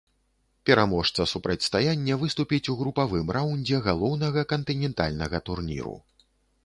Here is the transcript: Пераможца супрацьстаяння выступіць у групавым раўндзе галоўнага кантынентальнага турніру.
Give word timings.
Пераможца 0.69 1.25
супрацьстаяння 1.33 2.17
выступіць 2.23 2.69
у 2.73 2.77
групавым 2.79 3.29
раўндзе 3.37 3.83
галоўнага 3.89 4.45
кантынентальнага 4.55 5.37
турніру. 5.51 5.95